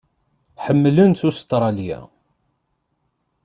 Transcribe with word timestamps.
Ḥemmlent 0.65 1.21
Ustṛalya. 1.29 1.99